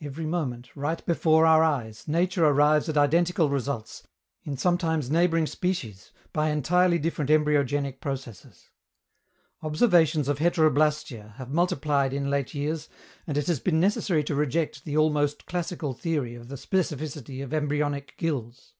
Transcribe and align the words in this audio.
Every 0.00 0.26
moment, 0.26 0.70
right 0.74 1.06
before 1.06 1.46
our 1.46 1.62
eyes, 1.62 2.08
nature 2.08 2.44
arrives 2.44 2.88
at 2.88 2.96
identical 2.96 3.48
results, 3.48 4.02
in 4.42 4.56
sometimes 4.56 5.12
neighboring 5.12 5.46
species, 5.46 6.10
by 6.32 6.48
entirely 6.50 6.98
different 6.98 7.30
embryogenic 7.30 8.00
processes. 8.00 8.70
Observations 9.62 10.26
of 10.26 10.38
"heteroblastia" 10.40 11.36
have 11.36 11.50
multiplied 11.54 12.12
in 12.12 12.28
late 12.30 12.52
years, 12.52 12.88
and 13.28 13.38
it 13.38 13.46
has 13.46 13.60
been 13.60 13.78
necessary 13.78 14.24
to 14.24 14.34
reject 14.34 14.84
the 14.84 14.96
almost 14.96 15.46
classical 15.46 15.94
theory 15.94 16.34
of 16.34 16.48
the 16.48 16.56
specificity 16.56 17.40
of 17.40 17.54
embryonic 17.54 18.16
gills. 18.16 18.74